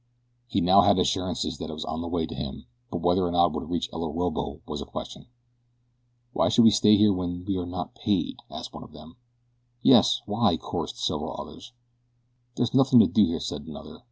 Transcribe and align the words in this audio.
He 0.47 0.61
now 0.61 0.81
had 0.81 0.97
assurances 0.97 1.59
that 1.59 1.69
it 1.69 1.73
was 1.73 1.85
on 1.85 2.01
the 2.01 2.07
way 2.07 2.25
to 2.25 2.33
him; 2.33 2.65
but 2.89 3.03
whether 3.03 3.23
or 3.23 3.29
not 3.29 3.51
it 3.51 3.51
would 3.53 3.69
reach 3.69 3.87
El 3.93 4.01
Orobo 4.03 4.59
was 4.67 4.81
a 4.81 4.85
question. 4.87 5.27
"Why 6.33 6.49
should 6.49 6.63
we 6.63 6.71
stay 6.71 6.97
here 6.97 7.13
when 7.13 7.45
we 7.45 7.55
are 7.55 7.67
not 7.67 7.93
paid?" 7.93 8.37
asked 8.49 8.73
one 8.73 8.81
of 8.83 8.93
them. 8.93 9.17
"Yes, 9.83 10.21
why?" 10.25 10.57
chorused 10.57 10.97
several 10.97 11.39
others. 11.39 11.71
"There 12.55 12.63
is 12.63 12.73
nothing 12.73 12.99
to 12.99 13.05
do 13.05 13.23
here," 13.27 13.39
said 13.39 13.65
another. 13.67 13.99